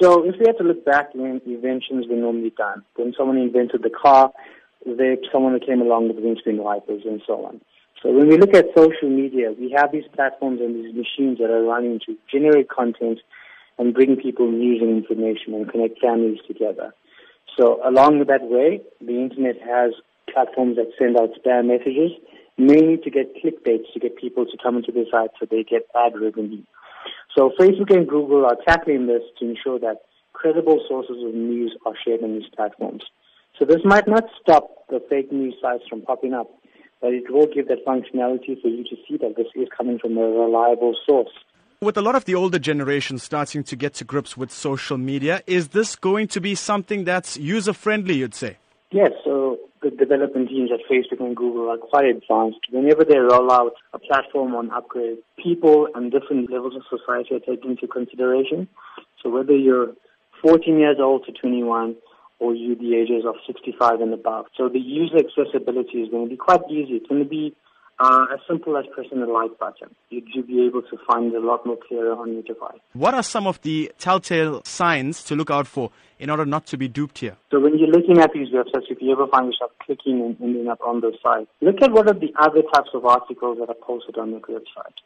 [0.00, 3.82] So if we had to look back when inventions were normally done, when someone invented
[3.82, 4.32] the car,
[4.84, 7.60] there someone came along with windscreen wipers and so on.
[8.02, 11.50] So when we look at social media, we have these platforms and these machines that
[11.50, 13.20] are running to generate content
[13.78, 16.94] and bring people news and information and connect families together.
[17.58, 19.92] So along that way, the internet has
[20.32, 22.12] platforms that send out spam messages,
[22.58, 25.88] mainly to get clickbaits, to get people to come into their site so they get
[25.96, 26.62] ad revenue.
[27.36, 31.92] So Facebook and Google are tackling this to ensure that credible sources of news are
[32.02, 33.02] shared on these platforms.
[33.58, 36.50] So this might not stop the fake news sites from popping up,
[37.00, 40.16] but it will give that functionality for you to see that this is coming from
[40.16, 41.30] a reliable source.
[41.82, 45.42] With a lot of the older generation starting to get to grips with social media,
[45.46, 48.56] is this going to be something that's user friendly, you'd say?
[48.92, 49.45] Yes, so
[50.06, 52.60] development teams at Facebook and Google are quite advanced.
[52.70, 57.40] Whenever they roll out a platform on upgrade, people and different levels of society are
[57.40, 58.68] taken into consideration.
[59.22, 59.92] So whether you're
[60.42, 61.96] 14 years old to 21,
[62.38, 64.46] or you the ages of 65 and above.
[64.56, 67.00] So the user accessibility is going to be quite easy.
[67.00, 67.54] It's going to be
[67.98, 69.94] uh, as simple as pressing the like button.
[70.10, 72.78] You'd be able to find a lot more clearer on your device.
[72.92, 76.76] What are some of the telltale signs to look out for in order not to
[76.76, 77.36] be duped here?
[77.50, 80.68] So when you're looking at these websites, if you ever find yourself clicking and ending
[80.68, 83.80] up on those sites, look at what are the other types of articles that are
[83.80, 84.96] posted on your website.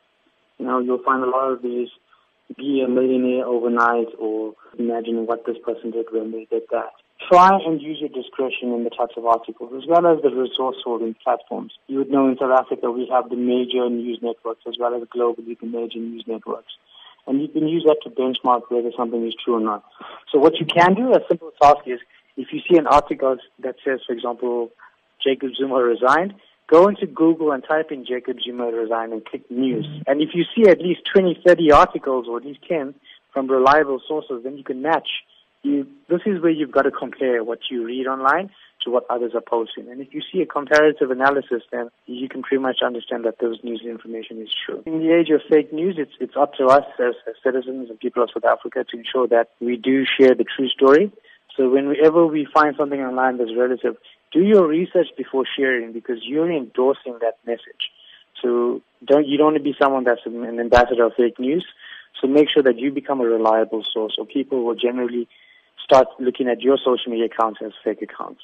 [0.58, 1.88] You know, you'll find a lot of these
[2.56, 6.90] be a millionaire overnight or imagine what this person did when they did that
[7.30, 10.76] try and use your discretion in the types of articles as well as the resource
[10.84, 11.72] holding platforms.
[11.86, 15.02] You would know in South Africa we have the major news networks as well as
[15.04, 16.72] globally the major news networks.
[17.26, 19.84] And you can use that to benchmark whether something is true or not.
[20.32, 22.00] So what you can do, a simple task is,
[22.36, 24.70] if you see an article that says, for example,
[25.22, 26.34] Jacob Zuma resigned,
[26.66, 29.86] go into Google and type in Jacob Zuma resigned and click news.
[30.06, 32.94] And if you see at least 20, 30 articles or at least 10
[33.32, 35.08] from reliable sources, then you can match
[35.62, 38.50] you, this is where you've got to compare what you read online
[38.82, 39.88] to what others are posting.
[39.88, 43.58] And if you see a comparative analysis, then you can pretty much understand that those
[43.62, 44.82] news information is true.
[44.86, 48.00] In the age of fake news, it's, it's up to us as, as citizens and
[48.00, 51.12] people of South Africa to ensure that we do share the true story.
[51.56, 53.96] So whenever we find something online that's relative,
[54.32, 57.90] do your research before sharing because you're endorsing that message.
[58.40, 61.66] So don't, you don't want to be someone that's an ambassador of fake news.
[62.20, 65.28] So make sure that you become a reliable source or people will generally
[65.84, 68.42] start looking at your social media accounts as fake accounts.